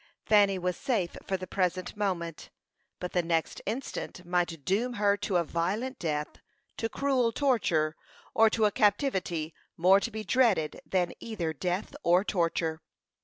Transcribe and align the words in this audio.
Fanny 0.25 0.57
was 0.57 0.77
safe 0.77 1.15
for 1.27 1.37
the 1.37 1.45
present 1.45 1.95
moment, 1.95 2.49
but 2.99 3.11
the 3.11 3.21
next 3.21 3.61
instant 3.67 4.25
might 4.25 4.65
doom 4.65 4.93
her 4.93 5.15
to 5.17 5.35
a 5.35 5.43
violent 5.43 5.99
death, 5.99 6.39
to 6.77 6.89
cruel 6.89 7.31
torture, 7.31 7.95
or 8.33 8.49
to 8.49 8.65
a 8.65 8.71
captivity 8.71 9.53
more 9.77 9.99
to 9.99 10.09
be 10.09 10.23
dreaded 10.23 10.81
than 10.87 11.11
either 11.19 11.53
death 11.53 11.93
or 12.01 12.23
torture. 12.23 12.81